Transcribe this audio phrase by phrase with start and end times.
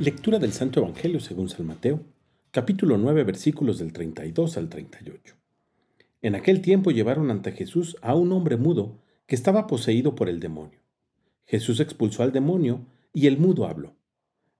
[0.00, 2.00] Lectura del Santo Evangelio según San Mateo,
[2.52, 5.34] capítulo 9, versículos del 32 al 38.
[6.22, 10.40] En aquel tiempo llevaron ante Jesús a un hombre mudo que estaba poseído por el
[10.40, 10.78] demonio.
[11.44, 13.94] Jesús expulsó al demonio y el mudo habló.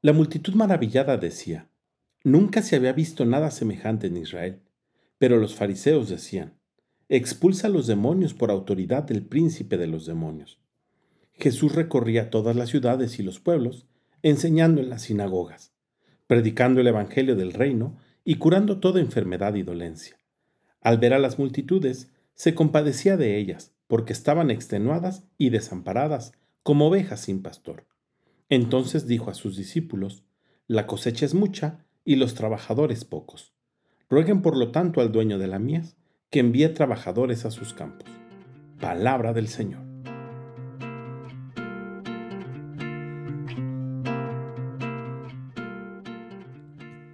[0.03, 1.71] La multitud maravillada decía,
[2.23, 4.61] Nunca se había visto nada semejante en Israel.
[5.17, 6.53] Pero los fariseos decían,
[7.09, 10.61] Expulsa a los demonios por autoridad del príncipe de los demonios.
[11.33, 13.87] Jesús recorría todas las ciudades y los pueblos,
[14.23, 15.73] enseñando en las sinagogas,
[16.27, 20.17] predicando el Evangelio del reino y curando toda enfermedad y dolencia.
[20.81, 26.87] Al ver a las multitudes, se compadecía de ellas, porque estaban extenuadas y desamparadas, como
[26.87, 27.87] ovejas sin pastor.
[28.49, 30.25] Entonces dijo a sus discípulos,
[30.67, 33.53] La cosecha es mucha y los trabajadores pocos.
[34.09, 35.97] Rueguen por lo tanto al dueño de la mies
[36.31, 38.09] que envíe trabajadores a sus campos.
[38.79, 39.90] Palabra del Señor.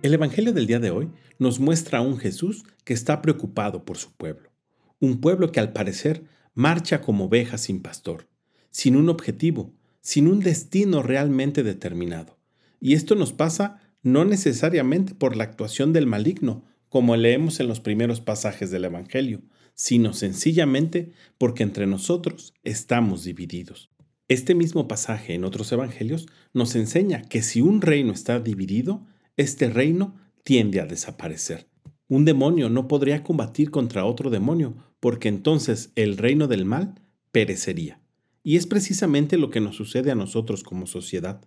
[0.07, 3.99] El Evangelio del día de hoy nos muestra a un Jesús que está preocupado por
[3.99, 4.53] su pueblo,
[5.01, 6.23] un pueblo que al parecer
[6.55, 8.29] marcha como oveja sin pastor,
[8.71, 12.39] sin un objetivo, sin un destino realmente determinado.
[12.81, 17.81] Y esto nos pasa no necesariamente por la actuación del maligno, como leemos en los
[17.81, 19.43] primeros pasajes del Evangelio,
[19.75, 23.91] sino sencillamente porque entre nosotros estamos divididos.
[24.29, 29.05] Este mismo pasaje en otros evangelios nos enseña que si un reino está dividido,
[29.37, 31.69] este reino tiende a desaparecer.
[32.09, 36.95] Un demonio no podría combatir contra otro demonio, porque entonces el reino del mal
[37.33, 38.01] perecería.
[38.43, 41.45] Y es precisamente lo que nos sucede a nosotros como sociedad.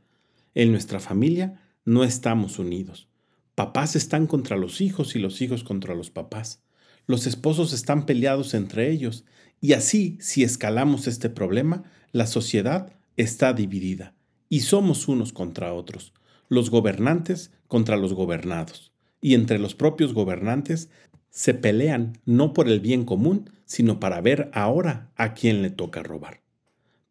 [0.54, 3.08] En nuestra familia no estamos unidos.
[3.56, 6.62] Papás están contra los hijos y los hijos contra los papás.
[7.08, 9.26] Los esposos están peleados entre ellos.
[9.62, 14.14] Y así, si escalamos este problema, la sociedad está dividida.
[14.50, 16.14] Y somos unos contra otros
[16.50, 20.90] los gobernantes contra los gobernados, y entre los propios gobernantes
[21.29, 26.03] se pelean no por el bien común, sino para ver ahora a quién le toca
[26.03, 26.41] robar.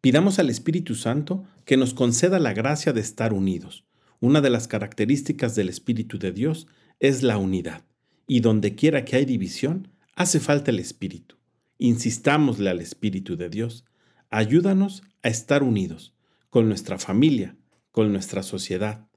[0.01, 3.85] Pidamos al Espíritu Santo que nos conceda la gracia de estar unidos.
[4.19, 6.67] Una de las características del Espíritu de Dios
[6.99, 7.85] es la unidad,
[8.27, 11.37] y donde quiera que hay división, hace falta el Espíritu.
[11.77, 13.85] Insistámosle al Espíritu de Dios,
[14.29, 16.13] ayúdanos a estar unidos
[16.49, 17.55] con nuestra familia,
[17.91, 19.08] con nuestra sociedad,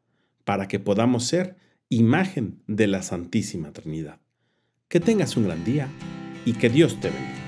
[0.45, 1.57] para que podamos ser
[1.89, 4.21] imagen de la Santísima Trinidad.
[4.89, 5.89] Que tengas un gran día
[6.45, 7.42] y que Dios te bendiga.